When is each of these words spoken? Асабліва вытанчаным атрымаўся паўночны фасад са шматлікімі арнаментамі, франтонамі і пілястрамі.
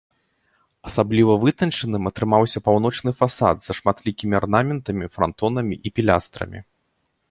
Асабліва 0.91 1.33
вытанчаным 1.43 2.03
атрымаўся 2.11 2.63
паўночны 2.71 3.11
фасад 3.23 3.57
са 3.69 3.79
шматлікімі 3.83 4.33
арнаментамі, 4.43 5.05
франтонамі 5.17 5.75
і 5.85 5.99
пілястрамі. 5.99 6.59